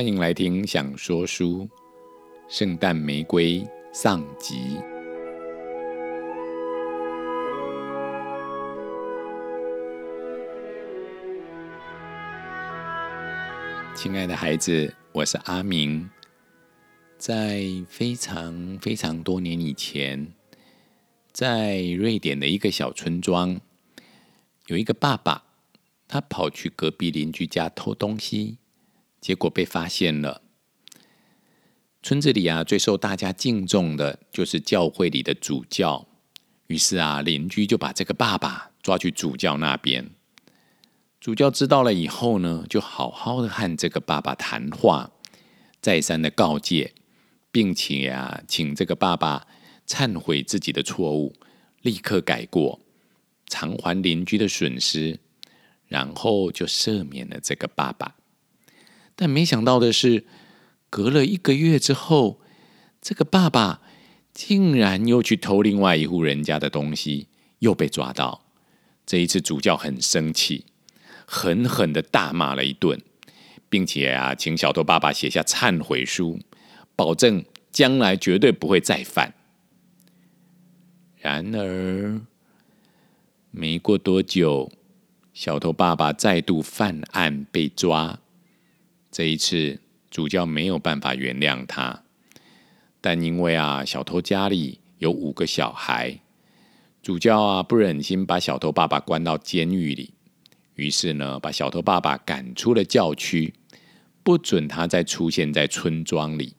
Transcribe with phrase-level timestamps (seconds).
[0.00, 1.68] 欢迎来听《想说书》
[2.48, 3.62] 圣诞玫瑰
[3.92, 4.78] 上集。
[13.94, 16.08] 亲爱的孩子，我是阿明。
[17.18, 20.32] 在非常非常多年以前，
[21.30, 23.60] 在瑞典的一个小村庄，
[24.68, 25.44] 有一个爸爸，
[26.08, 28.56] 他跑去隔壁邻居家偷东西。
[29.20, 30.42] 结果被发现了。
[32.02, 36.06] 村子里啊，最受大家敬重的就是教会里的主教。
[36.68, 40.10] 于是啊，邻居就把这个爸爸抓去主教那边。
[41.20, 45.10] 主教知道了以后呢，就好好的和这个爸爸谈话，
[45.82, 46.94] 再三的告诫，
[47.52, 49.46] 并且啊，请这个爸爸
[49.86, 51.34] 忏悔自己的错误，
[51.82, 52.80] 立刻改过，
[53.48, 55.18] 偿还邻居的损失，
[55.88, 58.14] 然后就赦免了这个爸爸。
[59.20, 60.24] 但没想到的是，
[60.88, 62.40] 隔了一个月之后，
[63.02, 63.82] 这个爸爸
[64.32, 68.46] 竟然又去偷另外一户人家的东西，又被抓到。
[69.04, 70.64] 这一次主教很生气，
[71.26, 72.98] 狠狠的大骂了一顿，
[73.68, 76.40] 并且啊，请小偷爸爸写下忏悔书，
[76.96, 79.34] 保证将来绝对不会再犯。
[81.18, 82.22] 然而，
[83.50, 84.72] 没过多久，
[85.34, 88.19] 小偷爸爸再度犯案被抓。
[89.12, 92.04] 这一次，主教没有办法原谅他，
[93.00, 96.20] 但因为啊，小偷家里有五个小孩，
[97.02, 100.14] 主教啊不忍心把小偷爸爸关到监狱里，
[100.76, 103.52] 于是呢，把小偷爸爸赶出了教区，
[104.22, 106.54] 不准他再出现在村庄里。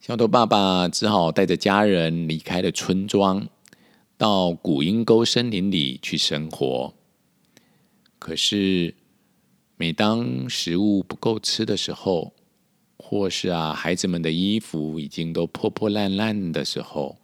[0.00, 3.48] 小偷爸爸只好带着家人离开了村庄，
[4.16, 6.94] 到古阴沟森林里去生活。
[8.20, 8.94] 可是。
[9.80, 12.32] 每当食物不够吃的时候，
[12.96, 17.18] 或是啊孩子们的衣服已经都破破烂烂的时候，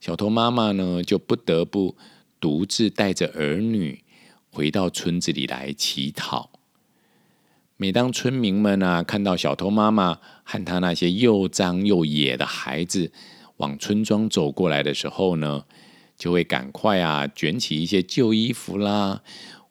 [0.00, 1.96] 小偷妈妈呢就不得不
[2.38, 4.04] 独自带着儿女
[4.52, 6.50] 回到村子里来乞讨。
[7.76, 13.10] 每当村民们啊看到小偷妈妈和他那些又脏又野的孩子
[13.56, 15.64] 往村庄走过来的时候呢，
[16.16, 19.22] 就会赶快啊卷起一些旧衣服啦。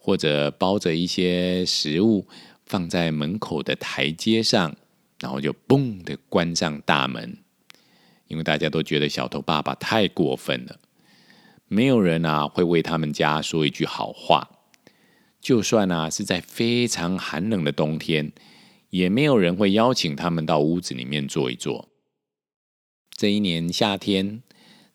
[0.03, 2.28] 或者包着一些食物
[2.66, 4.75] 放在门口的台阶上，
[5.19, 7.38] 然后就嘣的关上大门，
[8.28, 10.79] 因为大家都觉得小偷爸爸太过分了，
[11.67, 14.50] 没有人啊会为他们家说一句好话，
[15.40, 18.31] 就算啊是在非常寒冷的冬天，
[18.90, 21.90] 也没有人会邀请他们到屋子里面坐一坐。
[23.16, 24.41] 这一年夏天，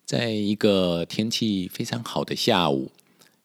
[0.05, 2.91] 在一个天气非常好的下午。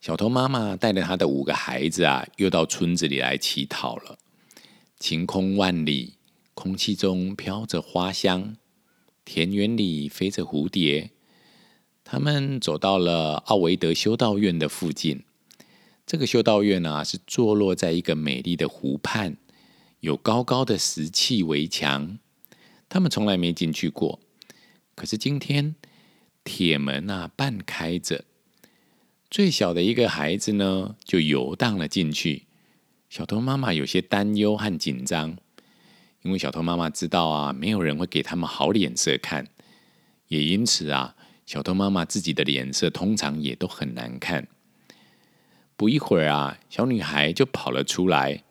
[0.01, 4.17] 小偷妈妈带着她的五个孩子啊，又到村子里来乞讨了。
[4.99, 6.15] 晴空万里，
[6.55, 8.55] 空气中飘着花香，
[9.23, 11.11] 田园里飞着蝴蝶。
[12.03, 15.23] 他们走到了奥维德修道院的附近。
[16.07, 19.37] 这个修道院呢，是坐落在一个美丽的湖畔，
[19.99, 22.17] 有高高的石砌围墙。
[22.89, 24.19] 他们从来没进去过，
[24.95, 25.75] 可是今天
[26.43, 28.25] 铁门啊半开着。
[29.31, 32.47] 最小的一个孩子呢，就游荡了进去。
[33.09, 35.37] 小偷妈妈有些担忧和紧张，
[36.23, 39.47] 因为小偷妈妈知道啊，没有人会给他们好脸色看，
[40.27, 41.15] 也因此啊，
[41.45, 44.49] 小偷妈妈自己的脸色通常也都很难看。
[45.77, 48.43] 不一会儿啊，小女孩就跑了出来，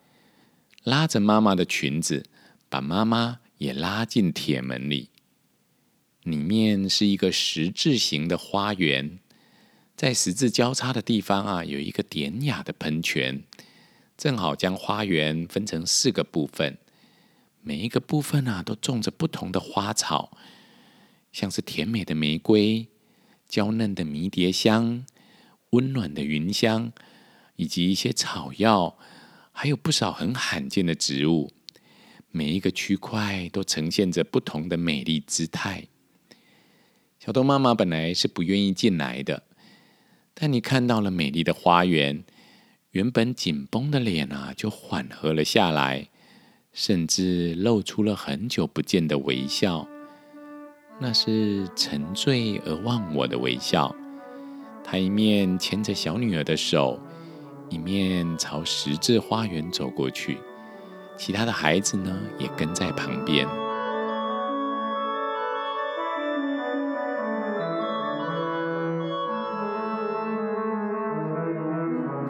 [0.83, 2.25] 拉着妈妈的裙子，
[2.69, 5.09] 把妈妈也拉进铁门里。
[6.23, 9.19] 里面是一个十字形的花园。
[10.01, 13.43] 在十字交叉的地方啊，有一个典雅的喷泉，
[14.17, 16.79] 正好将花园分成四个部分。
[17.61, 20.35] 每一个部分啊，都种着不同的花草，
[21.31, 22.87] 像是甜美的玫瑰、
[23.47, 25.05] 娇嫩的迷迭香、
[25.69, 26.91] 温暖的云香，
[27.55, 28.97] 以及一些草药，
[29.51, 31.53] 还有不少很罕见的植物。
[32.31, 35.85] 每一个区块都呈现着不同的美丽姿态。
[37.19, 39.43] 小豆妈妈本来是不愿意进来的。
[40.33, 42.23] 但你看到了美丽的花园，
[42.91, 46.09] 原本紧绷的脸啊，就缓和了下来，
[46.73, 49.87] 甚至露出了很久不见的微笑。
[50.99, 53.95] 那是沉醉而忘我的微笑。
[54.83, 56.99] 他一面牵着小女儿的手，
[57.69, 60.37] 一面朝十字花园走过去。
[61.17, 63.47] 其他的孩子呢，也跟在旁边。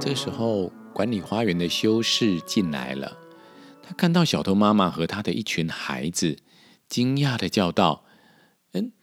[0.03, 3.19] 这时候，管理花园的修士进来了。
[3.83, 6.37] 他看到小偷妈妈和他的一群孩子，
[6.89, 8.03] 惊讶的叫道
[8.73, 8.93] ：“嗯，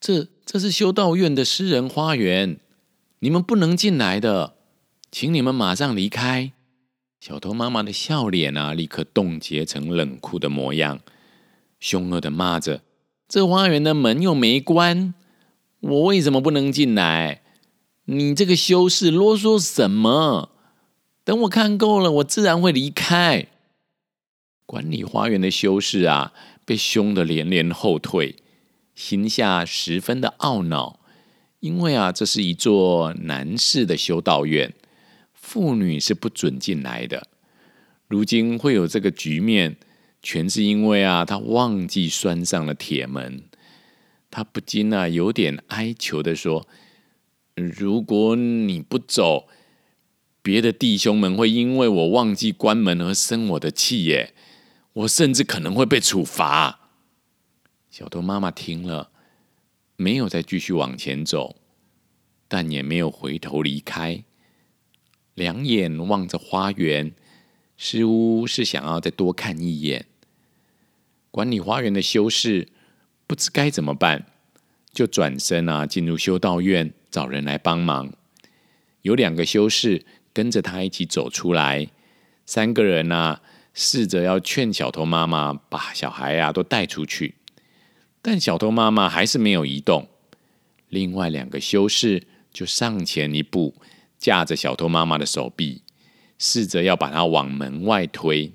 [0.00, 2.58] 这这是修道院的私人花园，
[3.20, 4.56] 你们不能进来的，
[5.12, 6.50] 请你们马上离开。”
[7.20, 10.98] 小偷妈妈的笑脸啊，立刻冻结成冷酷的模样，
[11.78, 12.82] 凶恶的骂着
[13.28, 15.14] ：“这花园的门又没关，
[15.78, 17.42] 我为什么不能进来？
[18.06, 20.50] 你这个修士啰嗦什么？
[21.22, 23.46] 等我看够了，我自然会离开。”
[24.66, 26.32] 管理花园的修士啊，
[26.64, 28.36] 被凶得连连后退，
[28.94, 31.00] 心下十分的懊恼，
[31.58, 34.72] 因为啊，这是一座男士的修道院。
[35.32, 37.26] 妇女是不准进来的。
[38.06, 39.76] 如今会有这个局面，
[40.22, 43.42] 全是因为啊，他忘记拴上了铁门。
[44.30, 46.68] 他不禁啊，有点哀求的说
[47.68, 49.48] ：“如果你不走，
[50.42, 54.34] 别的弟兄们会因为我忘记关门而生我的气耶，
[54.94, 56.80] 我甚至可能会被处罚。”
[57.90, 59.10] 小偷妈妈听了，
[59.96, 61.56] 没有再继续往前走，
[62.48, 64.24] 但也没有回头离开。
[65.34, 67.12] 两眼望着花园，
[67.76, 70.06] 似乎是想要再多看一眼。
[71.30, 72.68] 管理花园的修士
[73.26, 74.26] 不知该怎么办，
[74.92, 78.12] 就转身啊进入修道院找人来帮忙。
[79.02, 81.88] 有两个修士跟着他一起走出来，
[82.46, 83.40] 三个人呢
[83.74, 87.34] 试着要劝小偷妈妈把小孩啊都带出去，
[88.22, 90.08] 但小偷妈妈还是没有移动。
[90.88, 93.74] 另外两个修士就上前一步。
[94.18, 95.80] 架着小偷妈妈的手臂，
[96.38, 98.52] 试着要把她往门外推。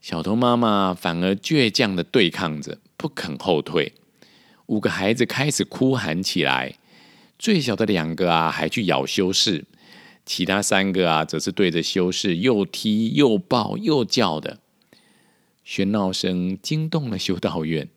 [0.00, 3.92] 小偷妈妈反而倔强的对抗着，不肯后退。
[4.66, 6.74] 五个孩子开始哭喊起来，
[7.42, 9.64] 最小的两个啊，还去咬修士；
[10.24, 14.60] 其他三个啊，则是对着修士又踢又抱又叫的。
[15.66, 17.88] 喧闹声惊动了修道院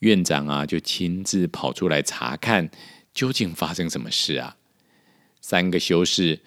[0.00, 2.70] 院长啊，就亲自跑出来查看，
[3.14, 4.58] 究竟发生什么事啊？
[5.40, 6.40] 三个修士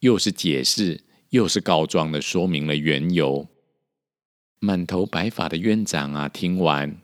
[0.00, 3.46] 又是解释又是告状的，说明了缘由。
[4.58, 6.96] 满头白发的院长啊，听完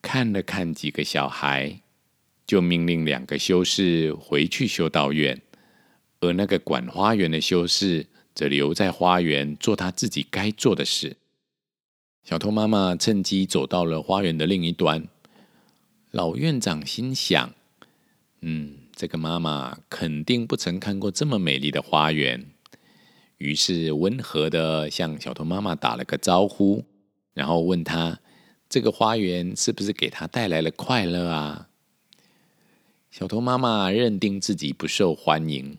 [0.00, 1.82] 看了看几个小孩，
[2.50, 5.40] 就命令两个修士回去修道院，
[6.18, 11.16] 而那个管花园的修士则留在花园做他自己该做的事。
[12.24, 15.06] 小偷妈妈趁机走到了花园的另一端，
[16.10, 17.54] 老院长心想：
[18.40, 18.78] 嗯。
[18.96, 22.46] 这个妈妈肯定不曾看过这么美丽的花园，
[23.38, 26.84] 于是温和的向小偷妈妈打了个招呼，
[27.32, 28.18] 然后问她
[28.68, 31.68] ：“这个花园是不是给她带来了快乐啊？”
[33.10, 35.78] 小偷妈妈认定自己不受欢迎，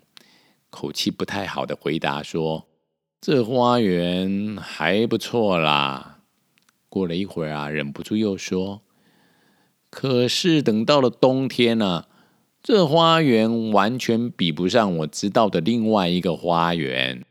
[0.69, 2.67] 口气不太好的回答说
[3.21, 6.19] ：“这花园还不错啦。”
[6.89, 8.81] 过了一会儿啊，忍不住又说
[9.89, 12.07] ：“可是等到了冬天呢？”
[12.61, 17.23] 这花园完全比不上我知道的另外一个花园。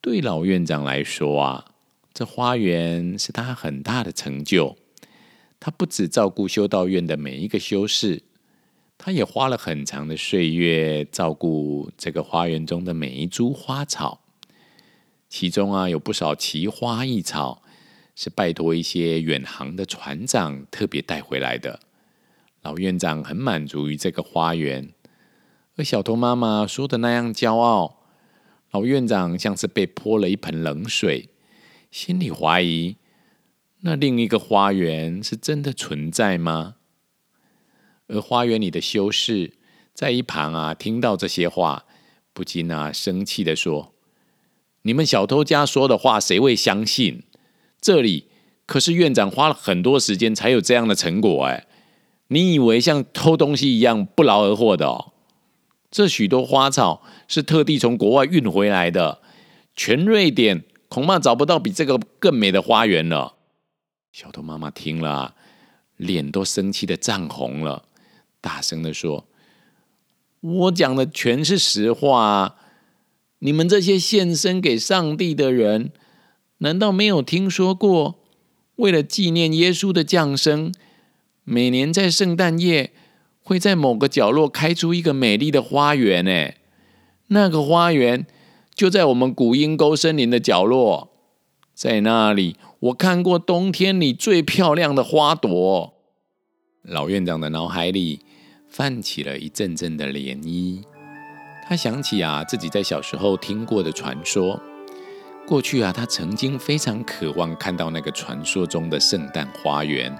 [0.00, 1.66] 对老院长来说啊，
[2.14, 4.76] 这花园是他很大的成就。
[5.60, 8.22] 他不止照顾修道院的每一个修士，
[9.04, 14.20] 他也花了很长的岁月照顾这个花园中的每一株花草。
[15.28, 17.64] 其中啊，有不少奇花异草
[18.14, 21.80] 是拜托一些远航的船长特别带回来的。
[22.62, 24.90] 老院长很满足于这个花园，
[25.74, 28.04] 而小偷妈妈说的那样骄傲，
[28.70, 31.30] 老院长像是被泼了一盆冷水，
[31.90, 32.98] 心里怀疑：
[33.80, 36.76] 那另一个花园是真的存在吗？
[38.08, 39.52] 而花园里的修士
[39.94, 41.84] 在一旁啊，听到这些话，
[42.32, 43.94] 不禁啊生气的说
[44.82, 47.22] ：“你们小偷家说的话，谁会相信？
[47.80, 48.28] 这里
[48.66, 51.66] 可是院长花了很多时间才有这样的成果，哎。”
[52.28, 55.12] 你以为像偷东西一样不劳而获的哦？
[55.90, 59.20] 这许多花草是特地从国外运回来的，
[59.76, 63.34] 全瑞典恐怕找不到比这个更美的花园了。
[64.12, 65.34] 小偷妈妈听了，
[65.98, 67.84] 脸都生气的涨红了，
[68.42, 69.26] 大声的说
[70.40, 72.56] ：“我讲的全是实话，
[73.38, 75.92] 你们这些献身给上帝的人，
[76.58, 78.18] 难道没有听说过，
[78.76, 80.74] 为了纪念耶稣的降生？”
[81.44, 82.92] 每年在圣诞夜，
[83.42, 86.24] 会在某个角落开出一个美丽的花园。
[86.24, 86.52] 呢，
[87.28, 88.24] 那个花园
[88.72, 91.10] 就在我们古阴沟森林的角落，
[91.74, 95.94] 在那里，我看过冬天里最漂亮的花朵。
[96.82, 98.20] 老院长的脑海里
[98.72, 100.82] 泛起了一阵阵的涟漪，
[101.68, 104.58] 他想起啊，自己在小时候听过的传说，
[105.46, 110.10] 过去啊，他曾经非常渴望看到那个传说中的圣诞花园，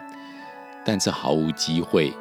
[0.84, 2.12] 但是毫无机会。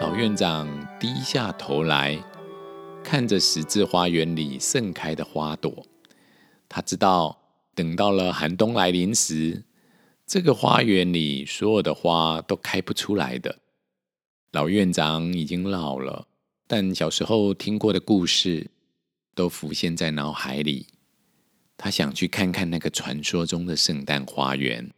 [0.00, 0.66] 老院长
[0.98, 2.18] 低下头来，
[3.04, 5.84] 看着十字花园里盛开的花朵。
[6.70, 7.36] 他知道，
[7.74, 9.64] 等到了寒冬来临时，
[10.24, 13.58] 这个花园里所有的花都开不出来的。
[14.52, 16.28] 老院长已经老了，
[16.68, 18.70] 但小时候听过的故事
[19.34, 20.86] 都浮现在脑海里。
[21.76, 24.92] 他想去看看那个传说中的圣诞花园。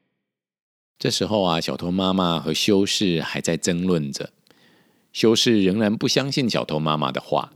[0.98, 4.30] 这时候啊，小偷妈妈和修士还在争论着。
[5.10, 7.54] 修士仍然不相信小偷妈妈的话，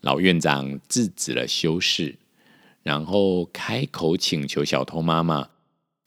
[0.00, 2.16] 老院长制止了修士，
[2.82, 5.48] 然后开口请求小偷妈妈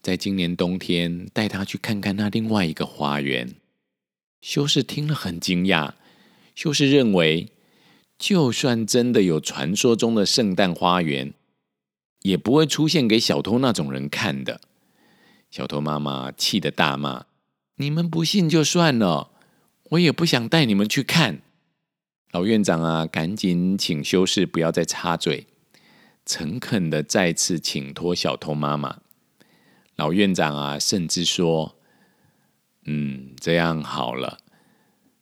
[0.02, 3.56] 在今年冬天带他去看看那另外一个花园。
[4.42, 5.94] 修士听了很惊讶，
[6.56, 7.50] 修士认为，
[8.18, 11.34] 就算真的有传说中的圣诞花园，
[12.22, 14.62] 也不会出现给小偷那种人看的。
[15.50, 17.26] 小偷妈妈气得大骂
[17.78, 19.30] ：“你们不信就算了。”
[19.92, 21.42] 我也不想带你们去看，
[22.32, 25.48] 老院长啊，赶紧请修士不要再插嘴，
[26.32, 29.02] 诚恳的再次请托小偷妈妈。
[29.98, 31.76] 老院长啊，甚至说
[32.88, 34.38] ：“嗯，这样好了，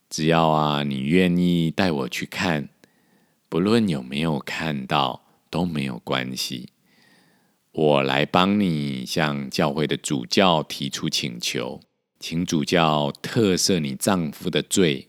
[0.08, 2.68] 只要啊你愿意带我去看，
[3.48, 6.68] 不论有没有看到都没有关系，
[7.72, 11.80] 我来帮你向教会的主教提出请求。”
[12.20, 15.08] 请主教特赦你丈夫的罪，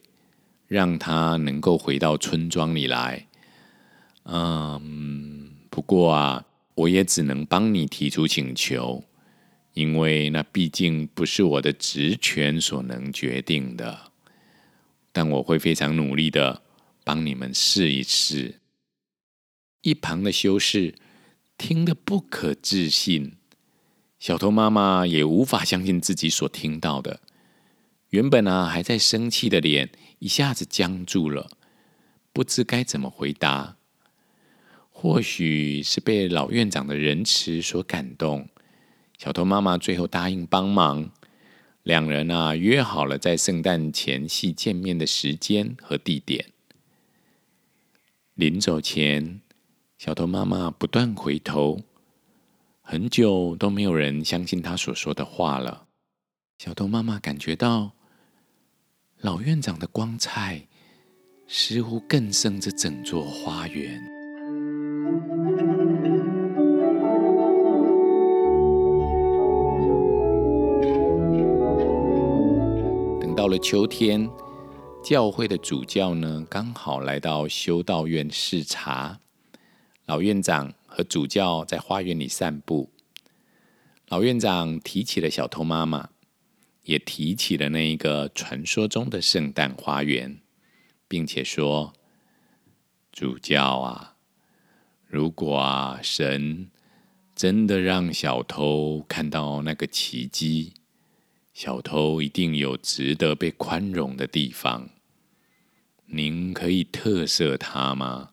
[0.68, 3.28] 让他能够回到村庄里来。
[4.24, 5.41] 嗯，
[5.72, 9.06] 不过啊，我也只能帮你提出请求，
[9.74, 14.12] 因为那毕竟不是我的职权所能决定的。
[15.14, 16.62] 但我会非常努力的
[17.04, 18.60] 帮你们试一试。
[19.82, 20.96] 一旁的修士
[21.58, 23.38] 听得不可置信。
[24.20, 27.22] 小偷妈妈也无法相信自己所听到的。
[28.10, 31.50] 原本啊还在生气的脸一下子僵住了，
[32.34, 33.78] 不知该怎么回答。
[35.02, 38.48] 或许是被老院长的仁慈所感动，
[39.18, 41.10] 小偷妈妈最后答应帮忙。
[41.82, 46.52] 两人啊约好了在圣诞前夕见面的时间和地点。
[48.36, 49.42] 临走前，
[49.98, 51.82] 小偷妈妈不断回头。
[52.84, 55.88] 很久都没有人相信她所说的话了。
[56.60, 57.94] 小偷妈妈感觉到
[59.22, 60.68] 老院长的光彩
[61.48, 64.11] 似乎更胜这整座花园。
[73.42, 74.30] 到了秋天，
[75.04, 79.20] 教会的主教呢刚好来到修道院视察，
[80.06, 80.72] 老院长。
[80.86, 82.92] 和主教在花园里散步，
[84.10, 86.10] 老院长提起了小偷妈妈，
[86.84, 90.40] 也提起了那一个传说中的圣诞花园，
[91.08, 91.94] 并且说
[93.12, 94.18] ：“主教啊，
[95.08, 96.70] 如果啊神
[97.34, 100.74] 真的让小偷看到那个奇迹，
[101.62, 104.90] 小偷一定有值得被宽容的地方。
[106.08, 108.32] 您可以特赦他吗？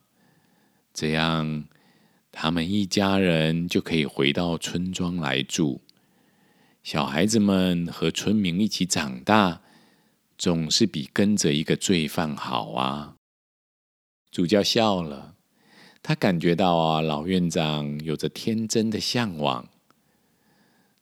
[0.91, 1.65] 这样。”
[2.33, 5.81] 他们一家人就可以回到村庄来住，
[6.81, 9.61] 小孩子们和村民一起长大，
[10.35, 13.15] 总是比跟着一个罪犯好啊。
[14.31, 15.35] 主教笑了，
[16.01, 19.67] 他感觉到啊，老院长有着天真的向往。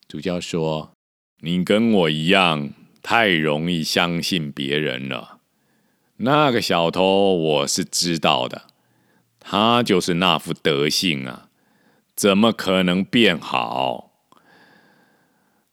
[0.10, 0.92] 主教说
[1.41, 2.70] ：“你跟我一样，
[3.01, 5.39] 太容易相信别人了。
[6.17, 8.63] 那个小偷，我是知道的。”
[9.39, 11.48] 他就是那副德性啊，
[12.13, 14.12] 怎么可能变好？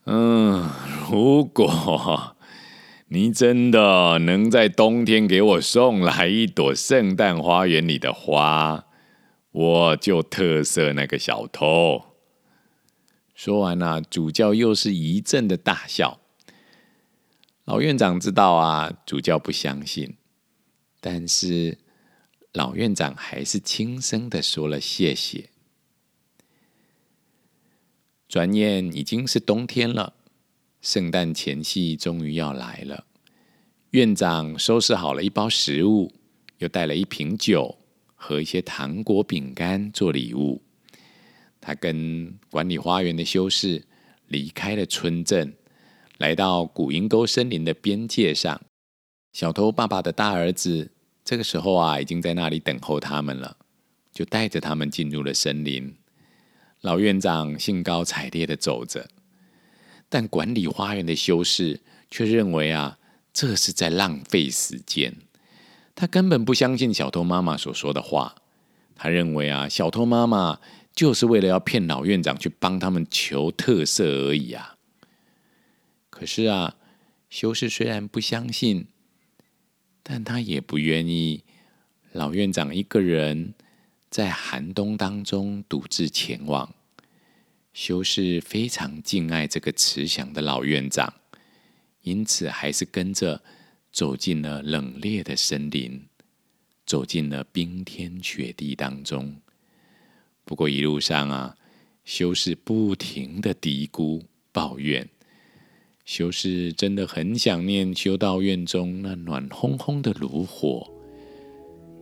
[0.05, 0.71] 嗯，
[1.11, 2.37] 如果
[3.09, 8.85] 你真的能在冬天给我送来一朵圣诞花园里的花，
[9.51, 12.14] 我就特赦那个小偷。
[13.35, 16.21] 说完了，主教又是一阵的大笑。
[17.65, 20.17] 老院长知道啊，主教不相信，
[21.01, 21.79] 但是。
[22.57, 25.51] 老院长还是轻声的说了谢谢。
[28.29, 30.15] 转眼已经是冬天了，
[30.81, 33.07] 圣诞前夕终于要来了。
[33.91, 36.13] 院长收拾好了一包食物，
[36.59, 37.77] 又带了一瓶酒
[38.15, 40.63] 和一些糖果、饼干做礼物。
[41.65, 43.83] 他跟管理花园的修士
[44.29, 45.55] 离开了村镇，
[46.19, 48.61] 来到古银沟森林的边界上。
[49.33, 50.91] 小偷爸爸的大儿子
[51.25, 53.57] 这个时候啊，已经在那里等候他们了，
[54.13, 55.97] 就带着他们进入了森林。
[56.83, 59.09] 老院长兴高采烈的走着，
[60.11, 61.81] 但管理花园的修士
[62.11, 62.99] 却认为啊，
[63.33, 65.15] 这是在浪费时间。
[65.95, 68.35] 他根本不相信小偷妈妈所说的话。
[68.97, 70.61] 他认为啊，小偷妈妈
[70.95, 74.77] 就是为了要骗老院长去帮他们求特色而已啊。
[76.09, 76.77] 可是啊，
[77.29, 78.87] 修士虽然不相信，
[80.03, 81.43] 但他也不愿意
[82.13, 83.55] 老院长一个人。
[84.11, 86.73] 在寒冬当中独自前往，
[87.73, 91.13] 修士非常敬爱这个慈祥的老院长，
[92.03, 93.43] 因此还是跟着
[93.91, 96.07] 走进了冷冽的森林，
[96.87, 99.35] 走进了冰天雪地当中。
[100.45, 101.57] 不过一路上啊，
[102.05, 104.23] 修士不停的嘀咕
[104.53, 105.09] 抱怨，
[106.05, 110.87] 修士真的很想念修道院中那暖烘烘的炉火。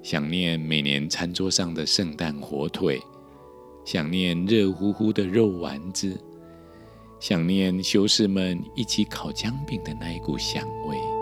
[0.03, 3.01] 想念每年餐桌上的圣诞火腿，
[3.85, 6.21] 想念热乎乎的肉丸子，
[7.21, 11.22] 想念修士们一起烤姜饼的那一股香味。